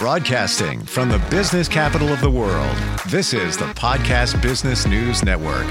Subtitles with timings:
[0.00, 2.74] Broadcasting from the business capital of the world,
[3.08, 5.66] this is the Podcast Business News Network.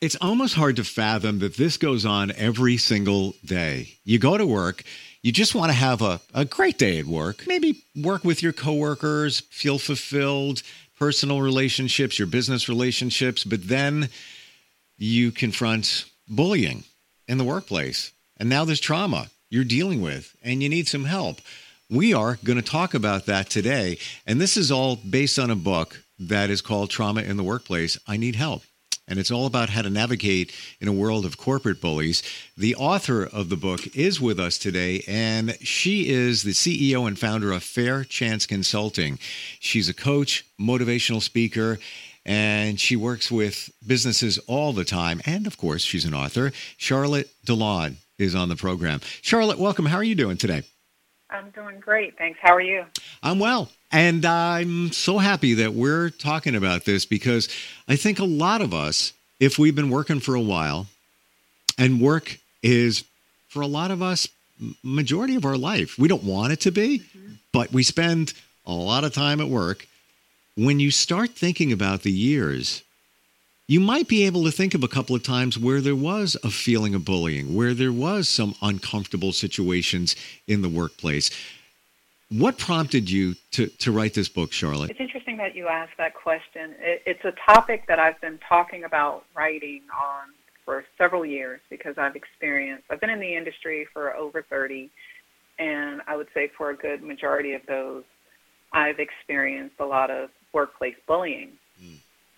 [0.00, 3.92] It's almost hard to fathom that this goes on every single day.
[4.02, 4.82] You go to work,
[5.22, 8.52] you just want to have a, a great day at work, maybe work with your
[8.52, 10.64] coworkers, feel fulfilled,
[10.98, 14.08] personal relationships, your business relationships, but then
[14.98, 16.82] you confront bullying
[17.28, 18.10] in the workplace.
[18.36, 21.40] And now there's trauma you're dealing with, and you need some help.
[21.88, 23.98] We are going to talk about that today.
[24.26, 27.96] And this is all based on a book that is called Trauma in the Workplace
[28.08, 28.62] I Need Help.
[29.06, 32.24] And it's all about how to navigate in a world of corporate bullies.
[32.56, 37.16] The author of the book is with us today, and she is the CEO and
[37.16, 39.20] founder of Fair Chance Consulting.
[39.60, 41.78] She's a coach, motivational speaker,
[42.24, 45.20] and she works with businesses all the time.
[45.24, 46.50] And of course, she's an author.
[46.78, 49.02] Charlotte DeLon is on the program.
[49.22, 49.86] Charlotte, welcome.
[49.86, 50.64] How are you doing today?
[51.36, 52.16] I'm doing great.
[52.16, 52.38] Thanks.
[52.40, 52.86] How are you?
[53.22, 53.70] I'm well.
[53.92, 57.48] And I'm so happy that we're talking about this because
[57.86, 60.86] I think a lot of us, if we've been working for a while,
[61.78, 63.04] and work is
[63.48, 64.26] for a lot of us
[64.82, 65.98] majority of our life.
[65.98, 67.34] We don't want it to be, mm-hmm.
[67.52, 68.32] but we spend
[68.64, 69.86] a lot of time at work.
[70.56, 72.82] When you start thinking about the years
[73.68, 76.50] you might be able to think of a couple of times where there was a
[76.50, 80.14] feeling of bullying, where there was some uncomfortable situations
[80.46, 81.30] in the workplace.
[82.28, 84.90] What prompted you to, to write this book, Charlotte?
[84.90, 86.74] It's interesting that you asked that question.
[86.78, 90.28] It, it's a topic that I've been talking about writing on
[90.64, 94.90] for several years because I've experienced, I've been in the industry for over 30,
[95.58, 98.04] and I would say for a good majority of those,
[98.72, 101.52] I've experienced a lot of workplace bullying.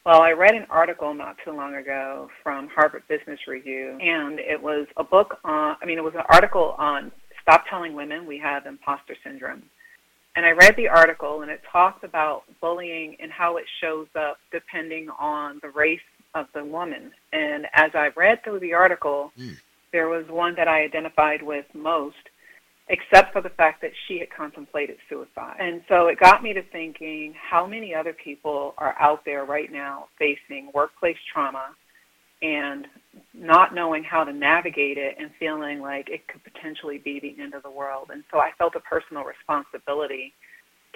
[0.09, 4.59] Well, I read an article not too long ago from Harvard Business Review, and it
[4.59, 8.39] was a book on, I mean, it was an article on Stop Telling Women We
[8.39, 9.65] Have Imposter Syndrome.
[10.35, 14.39] And I read the article, and it talks about bullying and how it shows up
[14.51, 16.01] depending on the race
[16.35, 17.13] of the woman.
[17.35, 19.59] And as I read through the article, mm.
[19.93, 22.17] there was one that I identified with most,
[22.89, 25.57] except for the fact that she had contemplated suicide.
[25.61, 29.71] And so it got me to thinking how many other people are out there right
[29.71, 31.75] now facing workplace trauma
[32.41, 32.87] and
[33.35, 37.53] not knowing how to navigate it and feeling like it could potentially be the end
[37.53, 38.11] of the world.
[38.13, 40.33] And so I felt a personal responsibility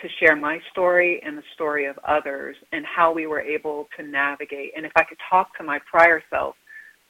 [0.01, 4.03] to share my story and the story of others and how we were able to
[4.03, 4.73] navigate.
[4.77, 6.55] And if I could talk to my prior self,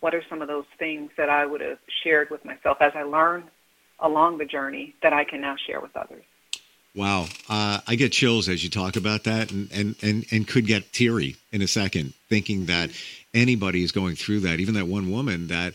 [0.01, 3.05] what are some of those things that I would have shared with myself as I
[3.05, 3.45] learned
[4.03, 6.25] along the journey that I can now share with others.
[6.95, 10.67] Wow, uh, I get chills as you talk about that, and, and and and could
[10.67, 12.91] get teary in a second, thinking that
[13.33, 15.73] anybody is going through that, even that one woman that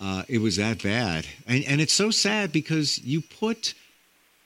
[0.00, 3.74] uh, it was that bad, and and it's so sad because you put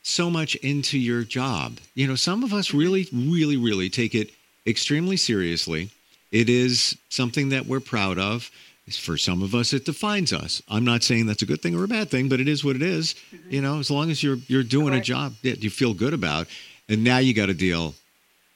[0.02, 1.78] so much into your job.
[1.94, 4.30] You know, some of us really, really, really take it
[4.66, 5.90] extremely seriously.
[6.32, 8.50] It is something that we're proud of
[8.96, 11.84] for some of us it defines us i'm not saying that's a good thing or
[11.84, 13.14] a bad thing but it is what it is.
[13.34, 13.50] Mm-hmm.
[13.54, 16.46] you know as long as you're you're doing a job that you feel good about
[16.88, 17.94] and now you got to deal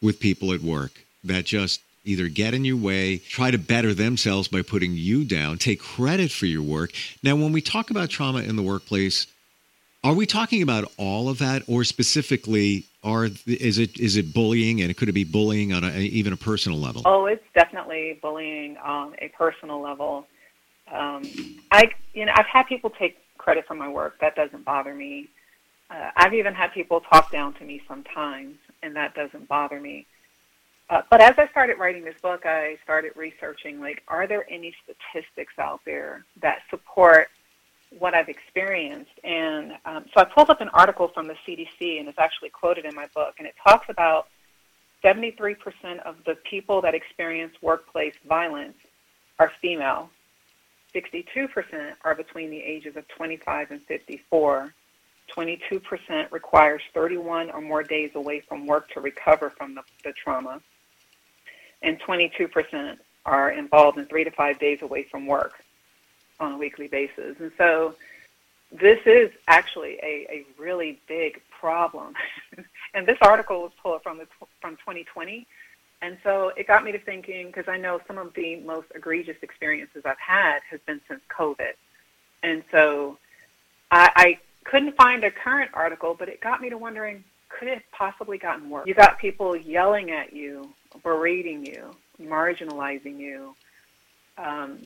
[0.03, 4.49] with people at work that just either get in your way try to better themselves
[4.49, 8.41] by putting you down take credit for your work now when we talk about trauma
[8.41, 9.27] in the workplace
[10.03, 14.81] are we talking about all of that or specifically are is it is it bullying
[14.81, 17.03] and could it be bullying on a, even a personal level?
[17.04, 20.26] Oh, it's definitely bullying on a personal level.
[20.91, 21.22] Um,
[21.70, 24.19] I you know I've had people take credit for my work.
[24.20, 25.28] That doesn't bother me.
[25.91, 30.06] Uh, I've even had people talk down to me sometimes, and that doesn't bother me.
[30.91, 34.75] Uh, but as I started writing this book, I started researching like, are there any
[34.82, 37.28] statistics out there that support
[37.99, 39.12] what I've experienced.
[39.22, 42.84] And um, so I pulled up an article from the CDC, and it's actually quoted
[42.84, 44.28] in my book, and it talks about
[45.03, 45.56] 73%
[46.04, 48.77] of the people that experience workplace violence
[49.38, 50.10] are female.
[50.94, 54.72] 62% are between the ages of 25 and 54.
[55.36, 60.60] 22% requires 31 or more days away from work to recover from the, the trauma.
[61.83, 62.97] And 22%
[63.27, 65.65] are involved in three to five days away from work
[66.41, 67.36] on a weekly basis.
[67.39, 67.95] And so
[68.72, 72.15] this is actually a, a really big problem.
[72.95, 74.27] and this article was pulled from the,
[74.60, 75.47] from 2020.
[76.03, 79.36] And so it got me to thinking because I know some of the most egregious
[79.42, 81.72] experiences I've had has been since COVID.
[82.42, 83.19] And so
[83.91, 87.75] I, I couldn't find a current article, but it got me to wondering could it
[87.75, 88.86] have possibly gotten worse?
[88.86, 93.54] You got people yelling at you, berating you, marginalizing you,
[94.39, 94.81] um,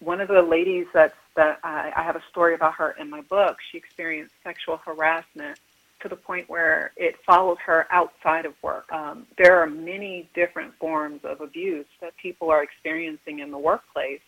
[0.00, 3.20] one of the ladies that that I, I have a story about her in my
[3.20, 3.58] book.
[3.70, 5.58] She experienced sexual harassment
[6.00, 8.92] to the point where it followed her outside of work.
[8.92, 14.20] Um, there are many different forms of abuse that people are experiencing in the workplace.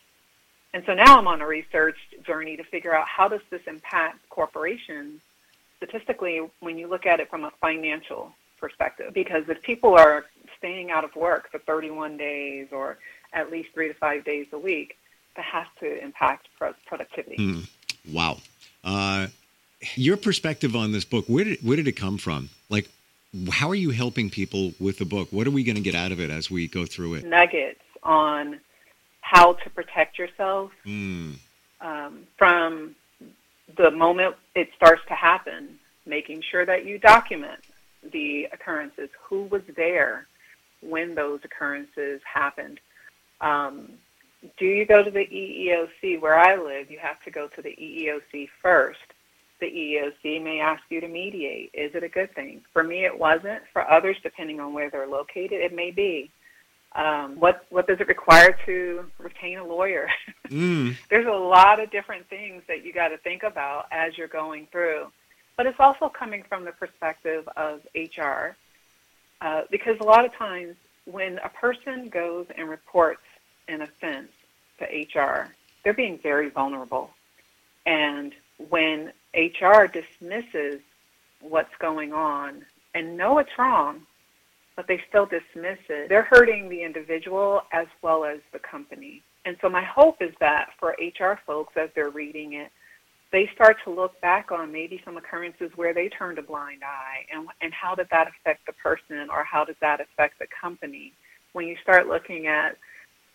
[0.73, 4.29] And so now I'm on a research journey to figure out how does this impact
[4.29, 5.21] corporations
[5.79, 9.13] statistically when you look at it from a financial perspective.
[9.15, 10.27] Because if people are
[10.59, 12.99] staying out of work for 31 days or
[13.33, 14.97] at least three to five days a week,
[15.37, 16.49] that has to impact
[16.87, 17.37] productivity.
[17.37, 17.69] Mm.
[18.13, 18.39] Wow.
[18.85, 19.29] Uh,
[19.95, 22.51] your perspective on this book, where did where did it come from?
[22.69, 22.89] Like,
[23.51, 25.29] how are you helping people with the book?
[25.31, 27.25] What are we going to get out of it as we go through it?
[27.25, 28.61] Nuggets on
[29.21, 31.35] how to protect yourself mm.
[31.81, 32.95] um, from
[33.77, 35.79] the moment it starts to happen.
[36.07, 37.61] Making sure that you document
[38.03, 40.27] the occurrences, who was there
[40.81, 42.81] when those occurrences happened.
[43.41, 43.91] Um,
[44.59, 46.21] do you go to the EEOC?
[46.21, 49.01] Where I live, you have to go to the EEOC first
[49.61, 51.71] the EEOC may ask you to mediate.
[51.75, 52.63] Is it a good thing?
[52.73, 53.63] For me, it wasn't.
[53.73, 56.31] For others, depending on where they're located, it may be.
[56.97, 60.09] Um, what what does it require to retain a lawyer?
[60.51, 60.97] Mm.
[61.09, 64.67] There's a lot of different things that you got to think about as you're going
[64.73, 65.07] through,
[65.57, 68.57] but it's also coming from the perspective of HR,
[69.41, 73.23] uh, because a lot of times when a person goes and reports
[73.71, 74.31] an offense
[74.79, 77.11] to HR, they're being very vulnerable,
[77.87, 78.35] and
[78.69, 80.81] when HR dismisses
[81.41, 82.65] what's going on
[82.95, 84.03] and know it's wrong,
[84.77, 89.23] but they still dismiss it, they're hurting the individual as well as the company.
[89.45, 92.71] And so my hope is that for HR folks, as they're reading it,
[93.33, 97.25] they start to look back on maybe some occurrences where they turned a blind eye
[97.33, 101.13] and, and how did that affect the person or how does that affect the company.
[101.53, 102.77] When you start looking at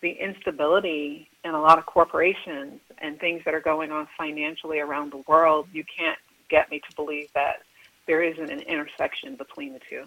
[0.02, 5.12] the instability in a lot of corporations and things that are going on financially around
[5.12, 6.18] the world, you can't
[6.50, 7.64] get me to believe that
[8.06, 10.06] there isn't an intersection between the two.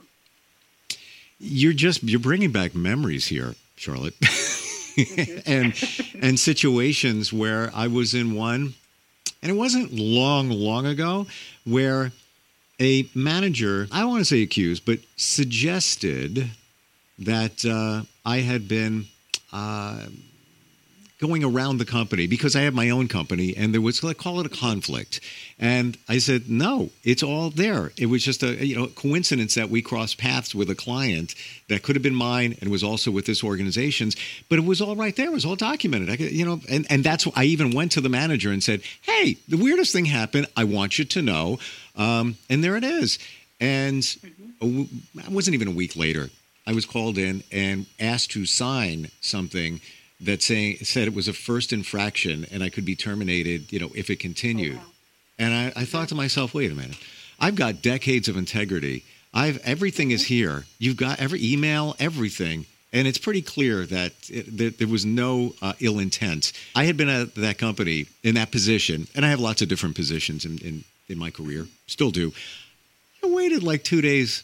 [1.38, 5.50] You're just you're bringing back memories here, Charlotte, mm-hmm.
[5.50, 8.74] and and situations where I was in one,
[9.42, 11.26] and it wasn't long, long ago,
[11.64, 12.12] where
[12.80, 16.50] a manager, I don't want to say accused, but suggested
[17.18, 19.06] that uh, I had been
[19.52, 20.06] uh,
[21.20, 24.38] going around the company because I have my own company and there was let's call
[24.40, 25.20] it a conflict.
[25.58, 27.92] And I said, no, it's all there.
[27.96, 31.34] It was just a you know coincidence that we crossed paths with a client
[31.68, 34.16] that could have been mine and was also with this organization's,
[34.48, 35.26] but it was all right there.
[35.26, 36.08] It was all documented.
[36.08, 38.62] I could, you know, and, and that's why I even went to the manager and
[38.62, 40.46] said, hey, the weirdest thing happened.
[40.56, 41.58] I want you to know.
[41.96, 43.18] Um, and there it is.
[43.60, 45.18] And mm-hmm.
[45.18, 46.30] it wasn't even a week later.
[46.68, 49.80] I was called in and asked to sign something
[50.20, 53.90] that saying said it was a first infraction and I could be terminated, you know,
[53.94, 54.76] if it continued.
[54.76, 54.92] Oh, wow.
[55.38, 56.98] And I, I thought to myself, wait a minute,
[57.40, 59.02] I've got decades of integrity.
[59.32, 60.66] I've everything is here.
[60.78, 65.54] You've got every email, everything, and it's pretty clear that, it, that there was no
[65.62, 66.52] uh, ill intent.
[66.74, 69.96] I had been at that company in that position, and I have lots of different
[69.96, 72.34] positions in, in, in my career, still do.
[73.24, 74.42] I waited like two days,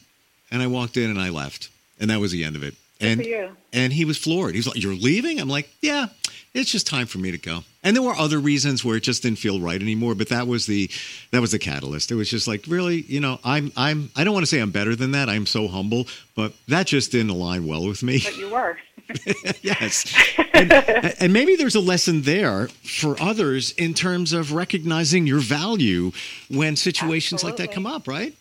[0.51, 1.69] and I walked in and I left
[1.99, 2.75] and that was the end of it.
[3.01, 3.27] And
[3.73, 4.55] and he was floored.
[4.55, 6.07] He's like, "You're leaving?" I'm like, "Yeah,
[6.55, 9.23] it's just time for me to go." And there were other reasons where it just
[9.23, 10.89] didn't feel right anymore, but that was the
[11.33, 12.11] that was the catalyst.
[12.11, 14.71] It was just like, really, you know, I'm I'm I don't want to say I'm
[14.71, 15.29] better than that.
[15.29, 18.21] I'm so humble, but that just didn't align well with me.
[18.25, 18.79] But you were.
[19.63, 20.15] yes.
[20.55, 26.11] And, and, maybe there's a lesson there for others in terms of recognizing your value
[26.49, 27.65] when situations Absolutely.
[27.65, 28.35] like that come up, right?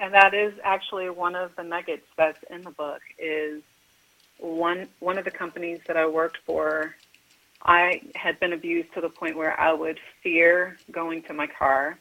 [0.00, 3.62] And that is actually one of the nuggets that's in the book is
[4.38, 6.94] one one of the companies that I worked for
[7.64, 11.98] I had been abused to the point where I would fear going to my car.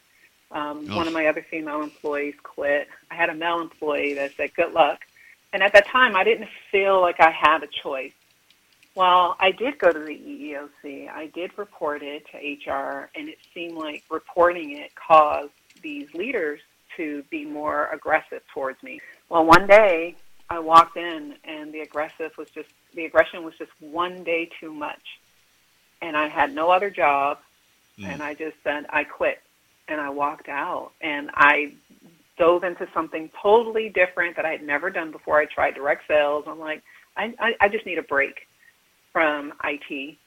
[0.51, 0.97] Um, oh.
[0.97, 2.87] One of my other female employees quit.
[3.09, 4.99] I had a male employee that said, "Good luck,"
[5.51, 8.11] and at that time, I didn't feel like I had a choice.
[8.95, 11.09] Well, I did go to the EEOC.
[11.09, 16.59] I did report it to HR, and it seemed like reporting it caused these leaders
[16.97, 19.01] to be more aggressive towards me.
[19.29, 20.15] Well, one day
[20.49, 24.71] I walked in and the aggressive was just the aggression was just one day too
[24.71, 25.19] much.
[26.01, 27.39] And I had no other job
[27.99, 28.05] mm.
[28.05, 29.41] and I just said I quit
[29.87, 31.73] and I walked out and I
[32.37, 35.39] dove into something totally different that I had never done before.
[35.39, 36.45] I tried direct sales.
[36.47, 36.83] I'm like,
[37.15, 38.47] I, I, I just need a break
[39.11, 40.17] from IT.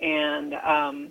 [0.00, 1.10] And um,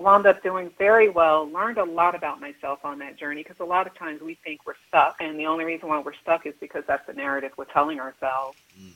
[0.00, 3.64] wound up doing very well, learned a lot about myself on that journey because a
[3.64, 6.54] lot of times we think we're stuck, and the only reason why we're stuck is
[6.60, 8.58] because that's the narrative we're telling ourselves.
[8.78, 8.92] Mm.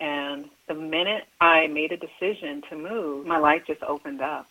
[0.00, 4.48] And the minute I made a decision to move, my life just opened up.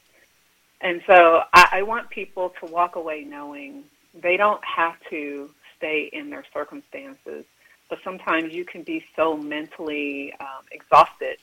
[0.81, 3.83] And so I, I want people to walk away knowing
[4.13, 7.45] they don't have to stay in their circumstances.
[7.89, 11.37] But sometimes you can be so mentally um, exhausted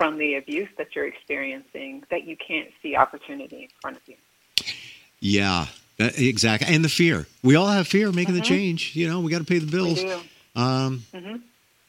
[0.00, 4.14] from the abuse that you're experiencing that you can't see opportunity in front of you.
[5.20, 5.66] Yeah,
[5.98, 6.74] that, exactly.
[6.74, 7.26] And the fear.
[7.42, 8.42] We all have fear of making mm-hmm.
[8.42, 8.96] the change.
[8.96, 10.02] You know, we got to pay the bills.
[10.56, 11.36] Um, mm-hmm.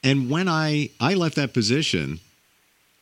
[0.03, 2.19] And when I, I left that position,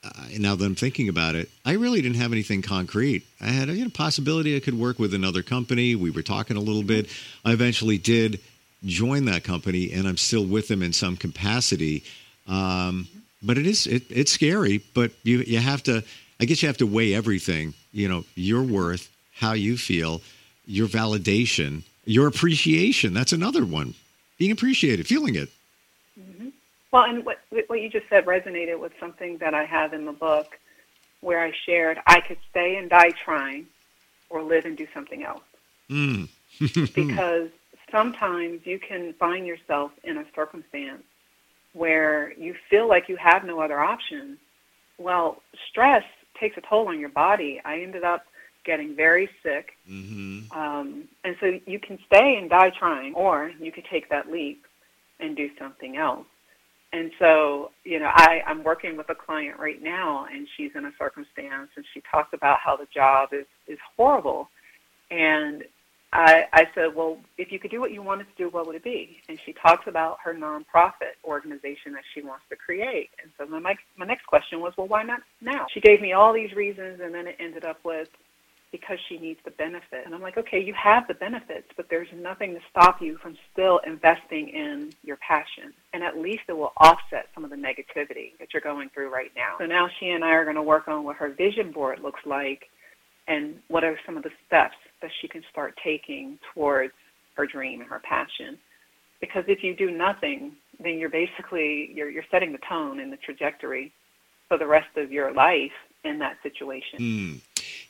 [0.04, 3.25] uh, now that I'm thinking about it, I really didn't have anything concrete.
[3.42, 5.96] I had a you know, possibility I could work with another company.
[5.96, 7.10] We were talking a little bit.
[7.44, 8.42] I eventually did
[8.86, 12.04] join that company, and I'm still with them in some capacity.
[12.48, 13.08] Um,
[13.41, 14.81] but it is it, it's scary.
[14.93, 16.03] But you you have to.
[16.41, 17.74] I guess you have to weigh everything.
[17.91, 20.22] You know, your worth, how you feel,
[20.65, 23.13] your validation, your appreciation.
[23.13, 23.96] That's another one.
[24.38, 25.50] Being appreciated, feeling it.
[26.19, 26.50] Mm-hmm.
[26.91, 30.13] Well, and what what you just said resonated with something that I have in the
[30.13, 30.58] book,
[31.22, 33.67] where I shared I could stay and die trying,
[34.29, 35.43] or live and do something else.
[35.89, 36.29] Mm.
[36.93, 37.50] because
[37.91, 41.03] sometimes you can find yourself in a circumstance
[41.79, 44.38] where you feel like you have no other option.
[44.98, 46.03] Well, stress
[46.38, 47.62] takes a toll on your body.
[47.63, 48.25] I ended up
[48.65, 49.71] getting very sick.
[49.89, 50.51] Mm-hmm.
[50.59, 54.65] Um, and so you can stay and die trying, or you could take that leap
[55.21, 56.27] and do something else.
[56.91, 60.83] And so, you know, I, I'm working with a client right now, and she's in
[60.83, 64.50] a circumstance, and she talks about how the job is, is horrible.
[65.12, 65.63] And
[66.12, 68.75] I, I said, well, if you could do what you wanted to do, what would
[68.75, 69.22] it be?
[69.30, 73.12] And she talks about her nonprofit organization that she wants to create.
[73.22, 75.68] And so my, my next question was, well, why not now?
[75.72, 78.10] She gave me all these reasons, and then it ended up with
[78.72, 80.06] because she needs the benefit.
[80.06, 83.36] And I'm like, okay, you have the benefits, but there's nothing to stop you from
[83.51, 85.74] still investing in your passion.
[85.94, 89.32] And at least it will offset some of the negativity that you're going through right
[89.36, 89.56] now.
[89.60, 92.22] So now she and I are going to work on what her vision board looks
[92.25, 92.70] like
[93.28, 96.94] and what are some of the steps that she can start taking towards
[97.36, 98.58] her dream and her passion.
[99.22, 103.18] Because if you do nothing, then you're basically you're you're setting the tone and the
[103.18, 103.91] trajectory
[104.48, 105.72] for the rest of your life
[106.03, 107.00] in that situation.
[107.00, 107.39] Mm.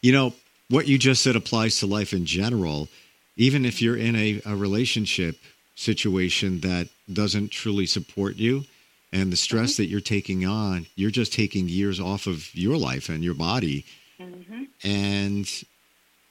[0.02, 0.34] You know,
[0.70, 2.90] what you just said applies to life in general.
[3.36, 5.38] Even if you're in a, a relationship
[5.76, 8.66] situation that doesn't truly support you,
[9.12, 9.84] and the stress mm-hmm.
[9.84, 13.86] that you're taking on, you're just taking years off of your life and your body.
[14.20, 14.64] Mm-hmm.
[14.84, 15.64] And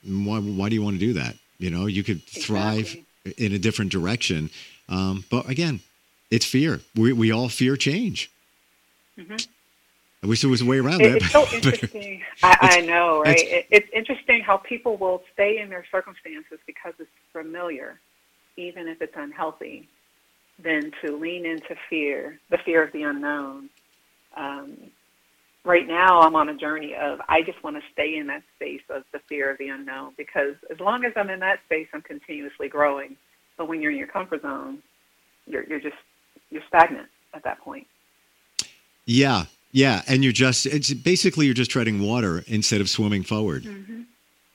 [0.05, 1.37] why, why do you want to do that?
[1.59, 3.35] You know, you could thrive exactly.
[3.37, 4.51] in a different direction.
[4.89, 5.81] Um, but again,
[6.31, 6.81] it's fear.
[6.95, 8.31] We, we all fear change.
[9.19, 9.37] Mm-hmm.
[10.23, 11.17] I wish there was a way around it, that.
[11.23, 12.23] It's so interesting.
[12.43, 13.39] I, I, know, right?
[13.39, 18.01] It's, it, it's interesting how people will stay in their circumstances because it's familiar,
[18.57, 19.89] even if it's unhealthy,
[20.59, 23.71] than to lean into fear, the fear of the unknown.
[24.37, 24.77] Um,
[25.65, 28.83] right now, I'm on a journey of I just want to stay in that space
[28.91, 32.03] of the fear of the unknown because as long as I'm in that space, I'm
[32.03, 33.17] continuously growing.
[33.57, 34.83] But when you're in your comfort zone,
[35.47, 35.97] you're you're just
[36.51, 37.87] you're stagnant at that point.
[39.05, 43.65] Yeah, yeah, and you're just it's basically you're just treading water instead of swimming forward.
[43.65, 44.03] Mm-hmm.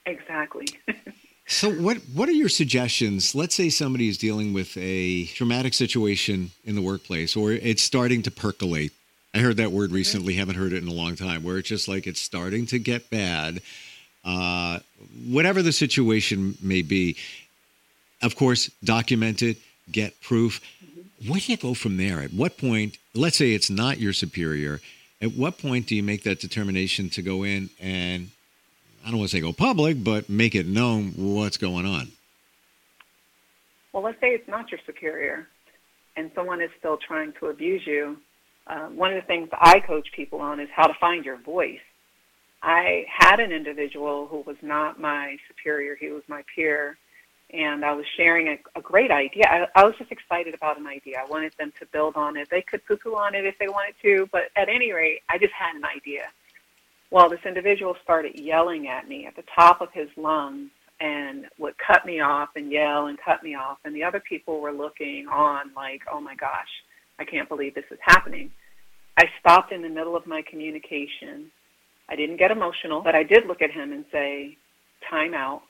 [0.05, 0.65] Exactly.
[1.48, 3.36] so what what are your suggestions?
[3.36, 8.22] Let's say somebody is dealing with a traumatic situation in the workplace or it's starting
[8.24, 8.93] to percolate.
[9.34, 11.88] I heard that word recently, haven't heard it in a long time, where it's just
[11.88, 13.62] like it's starting to get bad.
[14.24, 14.80] Uh,
[15.28, 17.18] whatever the situation may be,
[18.22, 19.58] of course, document it,
[19.92, 20.62] get proof.
[21.28, 22.22] Where do you go from there?
[22.22, 24.82] At what point, let's say it's not your superior,
[25.22, 28.30] at what point do you make that determination to go in and
[29.06, 32.12] I don't want to say go public, but make it known what's going on?
[33.92, 35.48] Well, let's say it's not your superior
[36.16, 38.18] and someone is still trying to abuse you.
[38.65, 41.79] Uh, one of the things I coach people on is how to find your voice.
[42.62, 46.98] I had an individual who was not my superior, he was my peer,
[47.51, 49.43] and I was sharing a, a great idea.
[49.50, 51.17] I, I was just excited about an idea.
[51.20, 52.48] I wanted them to build on it.
[52.50, 55.53] They could poo-poo on it if they wanted to, but at any rate, I just
[55.53, 56.24] had an idea.
[57.12, 61.75] Well, this individual started yelling at me at the top of his lungs and would
[61.77, 65.27] cut me off and yell and cut me off, and the other people were looking
[65.27, 66.70] on like, oh my gosh,
[67.24, 68.51] I can't believe this is happening.
[69.18, 71.51] I stopped in the middle of my communication.
[72.10, 74.58] I didn't get emotional, but I did look at him and say,
[75.10, 75.62] time out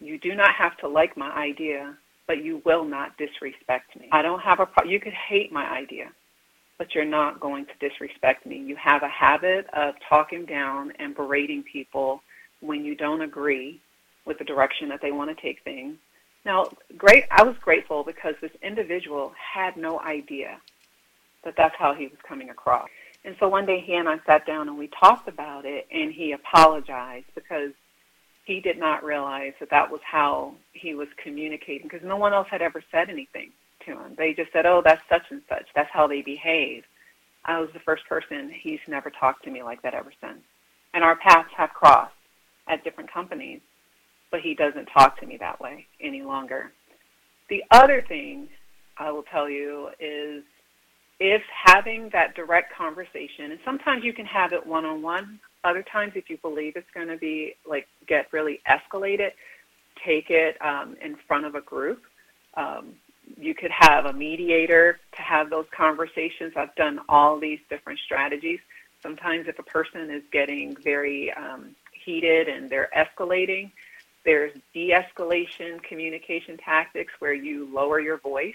[0.00, 1.96] you do not have to like my idea,
[2.26, 4.08] but you will not disrespect me.
[4.10, 6.10] I don't have a pro- you could hate my idea,
[6.76, 8.56] but you're not going to disrespect me.
[8.56, 12.20] You have a habit of talking down and berating people
[12.60, 13.80] when you don't agree
[14.26, 15.96] with the direction that they want to take things.
[16.44, 20.60] Now, great I was grateful because this individual had no idea
[21.44, 22.88] that that's how he was coming across.
[23.24, 26.12] And so one day he and I sat down and we talked about it and
[26.12, 27.72] he apologized because
[28.44, 32.48] he did not realize that that was how he was communicating because no one else
[32.50, 33.52] had ever said anything
[33.86, 34.14] to him.
[34.16, 35.66] They just said, "Oh, that's such and such.
[35.74, 36.84] That's how they behave."
[37.44, 38.50] I was the first person.
[38.50, 40.42] He's never talked to me like that ever since.
[40.94, 42.14] And our paths have crossed
[42.68, 43.60] at different companies,
[44.30, 46.72] but he doesn't talk to me that way any longer.
[47.48, 48.48] The other thing
[48.96, 50.44] I will tell you is
[51.22, 55.84] if having that direct conversation, and sometimes you can have it one on one, other
[55.84, 59.30] times if you believe it's going to be like get really escalated,
[60.04, 62.02] take it um, in front of a group.
[62.54, 62.94] Um,
[63.36, 66.54] you could have a mediator to have those conversations.
[66.56, 68.58] I've done all these different strategies.
[69.00, 73.70] Sometimes if a person is getting very um, heated and they're escalating,
[74.24, 78.54] there's de-escalation communication tactics where you lower your voice,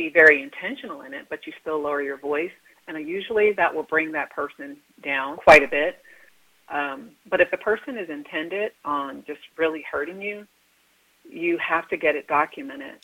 [0.00, 2.50] be very intentional in it, but you still lower your voice.
[2.88, 5.98] And usually that will bring that person down quite a bit.
[6.72, 10.46] Um, but if the person is intended on just really hurting you,
[11.28, 12.94] you have to get it documented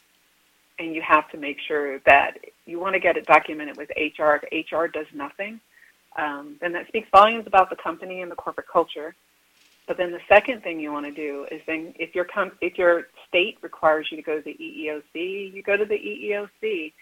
[0.78, 4.40] and you have to make sure that you want to get it documented with HR.
[4.42, 5.60] If HR does nothing,
[6.18, 9.14] um, then that speaks volumes about the company and the corporate culture.
[9.86, 12.76] But then the second thing you want to do is then if your com- if
[12.76, 16.92] your state requires you to go to the EEOC, you go to the EEOC.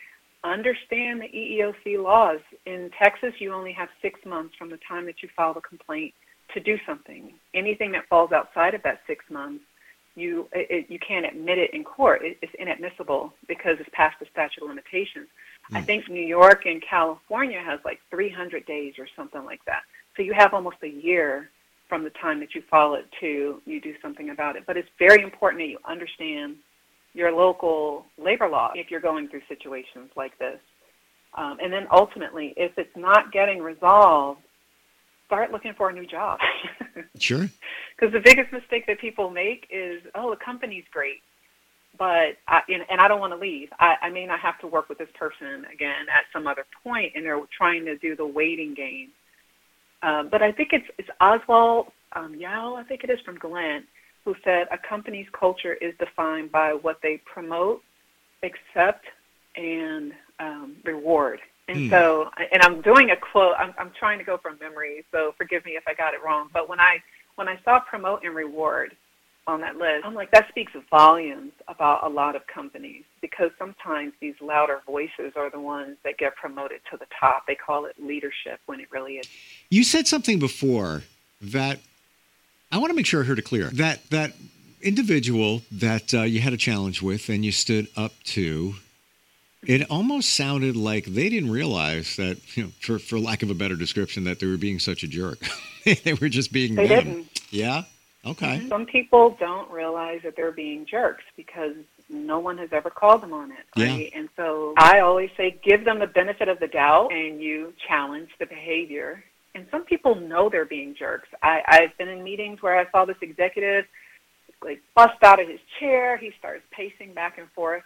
[0.45, 2.41] Understand the EEOC laws.
[2.67, 6.13] In Texas, you only have six months from the time that you file the complaint
[6.53, 7.33] to do something.
[7.55, 9.65] Anything that falls outside of that six months
[10.17, 12.23] you it, you can't admit it in court.
[12.25, 15.29] It, it's inadmissible because it's past the statute of limitations.
[15.73, 15.77] Mm.
[15.77, 15.87] I hmm.
[15.87, 19.83] think New York and California has like 300 days or something like that.
[20.17, 21.51] So you have almost a year
[21.89, 24.65] from the time that you file it to you do something about it.
[24.67, 26.57] But it's very important that you understand
[27.13, 30.59] your local labor law if you're going through situations like this.
[31.37, 34.41] Um, and then ultimately, if it's not getting resolved,
[35.27, 36.39] start looking for a new job.
[37.19, 37.49] sure.
[37.97, 41.23] Because the biggest mistake that people make is, oh, the company's great,
[41.99, 43.69] but I, and I don't want to leave.
[43.79, 47.13] I, I may not have to work with this person again at some other point,
[47.15, 49.11] and they're trying to do the waiting game.
[50.05, 53.85] Um, but I think it's it's Oswald um, Yao, I think it is from Glenn,
[54.25, 57.83] who said a company's culture is defined by what they promote,
[58.43, 59.07] accept,
[59.57, 61.41] and um, reward.
[61.69, 61.91] And mm.
[61.91, 63.55] so, and I'm doing a quote.
[63.59, 66.51] I'm, I'm trying to go from memory, so forgive me if I got it wrong.
[66.53, 67.03] But when I
[67.37, 68.95] when I saw promote and reward
[69.47, 74.13] on that list, I'm like, that speaks volumes about a lot of companies because sometimes
[74.21, 77.47] these louder voices are the ones that get promoted to the top.
[77.47, 79.29] They call it leadership when it really is.
[79.71, 81.03] You said something before
[81.41, 81.81] that
[82.73, 83.67] I want to make sure I heard it clear.
[83.67, 84.33] That that
[84.81, 88.75] individual that uh, you had a challenge with and you stood up to
[89.67, 93.55] it almost sounded like they didn't realize that, you know, for, for lack of a
[93.55, 95.39] better description, that they were being such a jerk.
[95.85, 97.27] they were just being they didn't.
[97.51, 97.85] Yeah.
[98.27, 98.67] Okay.
[98.69, 101.75] Some people don't realize that they're being jerks because
[102.09, 103.67] no one has ever called them on it.
[103.77, 104.11] Right?
[104.13, 104.19] Yeah.
[104.19, 108.31] And so I always say give them the benefit of the doubt and you challenge
[108.39, 109.25] the behavior.
[109.55, 111.29] And some people know they're being jerks.
[111.43, 113.85] I, I've been in meetings where I saw this executive
[114.63, 116.17] like bust out of his chair.
[116.17, 117.83] He starts pacing back and forth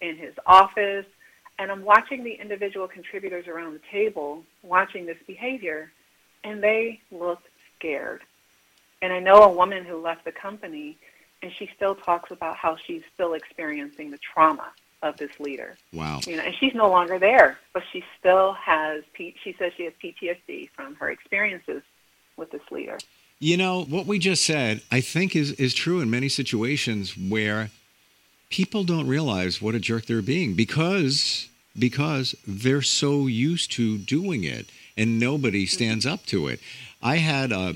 [0.00, 1.06] in his office
[1.58, 5.90] and I'm watching the individual contributors around the table watching this behavior,
[6.44, 7.40] and they look
[7.76, 8.22] scared.
[9.02, 10.98] And I know a woman who left the company,
[11.42, 15.76] and she still talks about how she's still experiencing the trauma of this leader.
[15.92, 16.20] Wow.
[16.26, 19.04] You know, and she's no longer there, but she still has.
[19.16, 21.82] She says she has PTSD from her experiences
[22.36, 22.98] with this leader.
[23.40, 24.82] You know what we just said.
[24.90, 27.70] I think is is true in many situations where
[28.50, 34.42] people don't realize what a jerk they're being because because they're so used to doing
[34.42, 35.74] it and nobody mm-hmm.
[35.74, 36.58] stands up to it.
[37.00, 37.74] I had a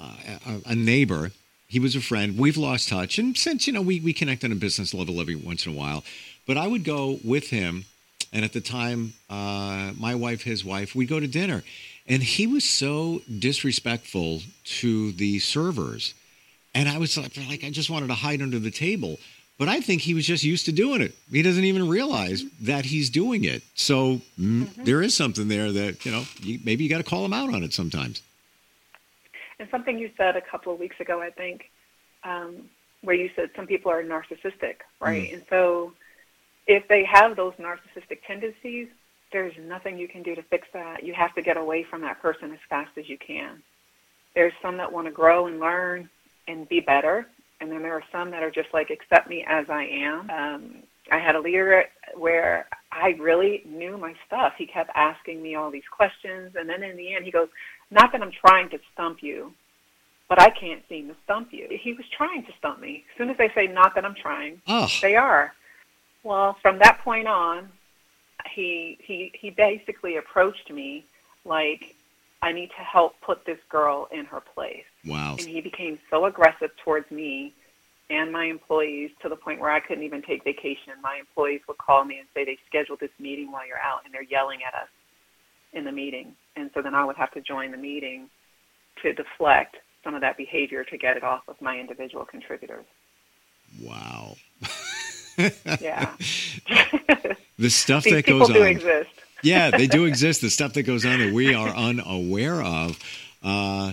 [0.00, 1.32] a, a neighbor.
[1.66, 2.38] He was a friend.
[2.38, 5.36] We've lost touch, and since you know we we connect on a business level every
[5.36, 6.04] once in a while,
[6.46, 7.84] but I would go with him.
[8.30, 11.62] And at the time, uh, my wife, his wife, we'd go to dinner.
[12.06, 14.42] And he was so disrespectful
[14.80, 16.14] to the servers.
[16.74, 19.18] And I was like, like, I just wanted to hide under the table.
[19.58, 21.14] But I think he was just used to doing it.
[21.30, 23.62] He doesn't even realize that he's doing it.
[23.74, 24.84] So mm, mm-hmm.
[24.84, 27.52] there is something there that, you know, you, maybe you got to call him out
[27.52, 28.22] on it sometimes.
[29.58, 31.70] And something you said a couple of weeks ago, I think,
[32.24, 32.68] um,
[33.02, 35.30] where you said some people are narcissistic, right?
[35.30, 35.34] Mm.
[35.34, 35.92] And so
[36.66, 38.88] if they have those narcissistic tendencies,
[39.32, 41.04] there's nothing you can do to fix that.
[41.04, 43.62] You have to get away from that person as fast as you can.
[44.34, 46.08] There's some that want to grow and learn
[46.46, 47.26] and be better,
[47.60, 50.30] and then there are some that are just like accept me as I am.
[50.30, 50.74] Um,
[51.10, 54.54] I had a leader where I really knew my stuff.
[54.56, 57.48] He kept asking me all these questions, and then in the end, he goes,
[57.90, 59.54] "Not that I'm trying to stump you,
[60.28, 63.04] but I can't seem to stump you." He was trying to stump me.
[63.10, 64.88] As soon as they say, "Not that I'm trying," oh.
[65.00, 65.54] they are.
[66.22, 67.70] Well, from that point on,
[68.50, 71.04] he he he basically approached me
[71.44, 71.94] like
[72.42, 74.84] I need to help put this girl in her place.
[75.04, 75.36] Wow.
[75.38, 77.52] And he became so aggressive towards me
[78.10, 80.92] and my employees to the point where I couldn't even take vacation.
[81.02, 84.14] My employees would call me and say they scheduled this meeting while you're out and
[84.14, 84.88] they're yelling at us
[85.72, 86.34] in the meeting.
[86.58, 88.28] And so then I would have to join the meeting
[89.02, 92.84] to deflect some of that behavior to get it off of my individual contributors.
[93.80, 94.36] Wow.
[95.80, 96.14] yeah.
[97.58, 98.68] the stuff These that people goes do on.
[98.68, 99.10] exist.
[99.42, 100.40] yeah, they do exist.
[100.40, 102.98] The stuff that goes on that we are unaware of.
[103.42, 103.92] Uh,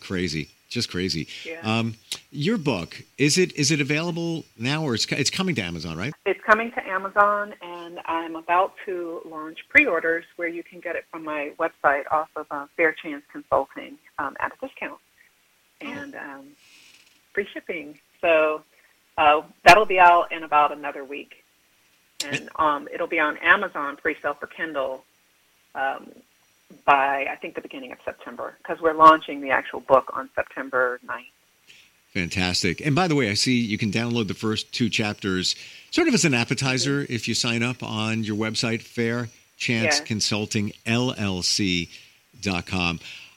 [0.00, 1.28] crazy, just crazy.
[1.44, 1.60] Yeah.
[1.62, 1.96] Um,
[2.30, 6.14] your book is it is it available now or it's it's coming to Amazon, right?
[6.24, 11.04] It's coming to Amazon, and I'm about to launch pre-orders where you can get it
[11.10, 15.00] from my website off of uh, Fair Chance Consulting um, at a discount
[15.80, 16.46] and um,
[17.34, 17.98] free shipping.
[18.20, 18.62] So
[19.18, 21.44] uh, that'll be out in about another week,
[22.24, 25.04] and um, it'll be on Amazon pre-sale for Kindle
[25.74, 26.12] um,
[26.84, 31.00] by I think the beginning of September because we're launching the actual book on September
[31.06, 31.24] 9th.
[32.12, 32.84] Fantastic.
[32.84, 35.54] And by the way, I see you can download the first two chapters
[35.90, 40.04] sort of as an appetizer if you sign up on your website, Fair Chance Yeah.
[40.04, 41.88] Consulting LLC.com.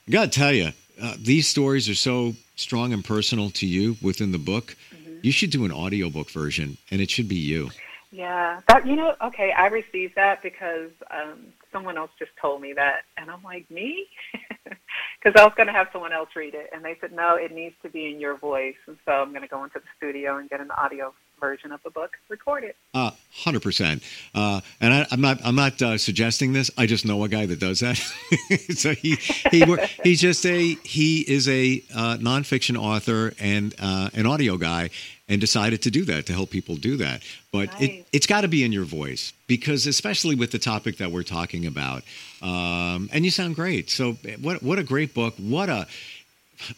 [0.07, 3.97] I got to tell you, uh, these stories are so strong and personal to you
[4.01, 4.75] within the book.
[5.21, 7.71] You should do an audiobook version, and it should be you.
[8.11, 12.71] Yeah, that you know, okay, I received that because um, someone else just told me
[12.73, 16.69] that, and I'm like, me, because I was going to have someone else read it,
[16.73, 19.41] and they said no, it needs to be in your voice, and so I'm going
[19.41, 22.77] to go into the studio and get an audio version of the book, record it.
[22.93, 24.03] Uh, hundred percent.
[24.35, 25.39] Uh, and I, I'm not.
[25.43, 26.69] I'm not uh, suggesting this.
[26.77, 27.97] I just know a guy that does that.
[28.75, 29.15] so he
[29.51, 29.65] he
[30.03, 34.91] he's just a he is a uh, nonfiction author and uh, an audio guy,
[35.27, 37.23] and decided to do that to help people do that.
[37.51, 37.81] But Nice.
[37.81, 41.23] it it's got to be in your voice because especially with the topic that we're
[41.23, 42.03] talking about,
[42.41, 43.89] um, and you sound great.
[43.89, 45.33] So what what a great book.
[45.37, 45.87] What a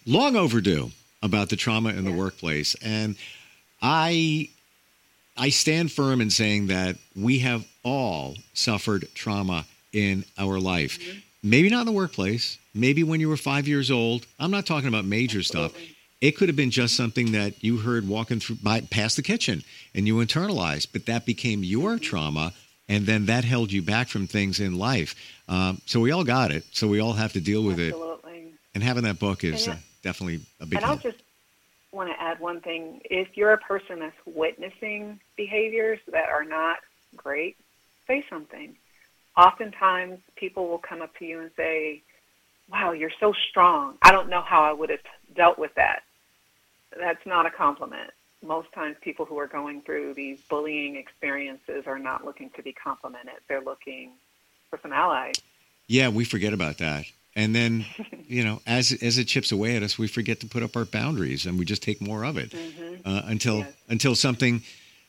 [0.05, 0.91] long overdue
[1.21, 3.15] about the trauma in the workplace and.
[3.81, 4.49] I
[5.37, 10.99] I stand firm in saying that we have all suffered trauma in our life.
[11.43, 14.25] Maybe not in the workplace, maybe when you were five years old.
[14.39, 15.73] I'm not talking about major stuff.
[16.21, 19.61] It could have been just something that you heard walking through by, past the kitchen
[19.93, 22.53] and you internalized, but that became your trauma.
[22.87, 25.15] And then that held you back from things in life.
[25.49, 26.63] Um, so we all got it.
[26.71, 27.93] So we all have to deal with it.
[27.93, 28.53] Absolutely.
[28.73, 31.01] And having that book is uh, definitely a big And I'll help.
[31.01, 31.24] just
[31.95, 33.01] want to add one thing.
[33.05, 36.77] If you're a person that's witnessing behaviors that are not
[37.15, 37.57] great,
[38.05, 38.75] say something.
[39.37, 42.03] Oftentimes, people will come up to you and say,
[42.69, 43.97] Wow, you're so strong.
[44.01, 44.99] I don't know how I would have
[45.35, 46.01] dealt with that.
[46.97, 48.11] That's not a compliment.
[48.43, 52.73] Most times, people who are going through these bullying experiences are not looking to be
[52.73, 54.11] complimented, they're looking
[54.69, 55.35] for some allies.
[55.87, 57.05] Yeah, we forget about that.
[57.37, 57.85] And then,
[58.27, 60.85] you know, as as it chips away at us, we forget to put up our
[60.85, 62.53] boundaries, and we just take more of it
[63.05, 63.73] uh, until Yes.
[63.89, 64.61] until something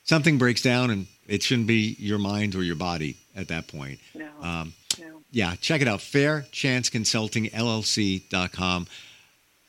[0.05, 4.01] something breaks down, and it shouldn't be your mind or your body at that point.
[4.15, 5.23] No, Um, no.
[5.31, 6.01] yeah, check it out.
[6.01, 8.87] Fair Chance Consulting LLC.com.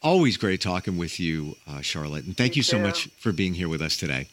[0.02, 3.54] Always great talking with you, uh, Charlotte, and thank you, You so much for being
[3.56, 4.28] here with us today.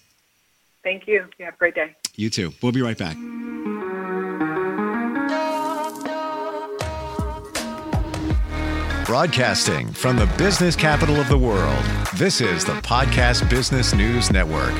[0.82, 1.24] Thank you.
[1.38, 1.94] You have a great day.
[2.16, 2.52] You too.
[2.62, 3.16] We'll be right back.
[9.04, 11.84] Broadcasting from the business capital of the world,
[12.16, 14.72] this is the Podcast Business News Network.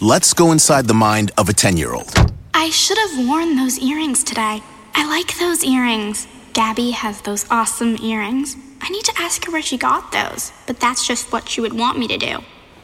[0.00, 2.12] Let's go inside the mind of a 10 year old.
[2.52, 4.60] I should have worn those earrings today.
[4.94, 6.26] I like those earrings.
[6.52, 8.56] Gabby has those awesome earrings.
[8.80, 11.78] I need to ask her where she got those, but that's just what she would
[11.78, 12.38] want me to do.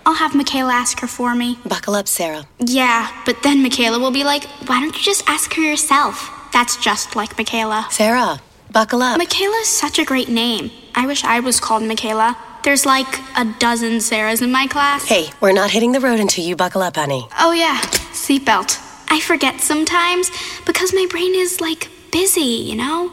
[0.06, 1.58] I'll have Michaela ask her for me.
[1.66, 2.46] Buckle up, Sarah.
[2.60, 6.30] Yeah, but then Michaela will be like, why don't you just ask her yourself?
[6.52, 7.88] That's just like Michaela.
[7.90, 8.40] Sarah,
[8.72, 9.18] buckle up.
[9.18, 10.70] Michaela's such a great name.
[10.94, 12.36] I wish I was called Michaela.
[12.62, 15.06] There's like a dozen Sarahs in my class.
[15.06, 17.26] hey, we're not hitting the road until you buckle up, honey.
[17.38, 17.80] Oh, yeah,
[18.12, 18.78] seatbelt.
[19.08, 20.30] I forget sometimes
[20.66, 23.12] because my brain is like busy, you know?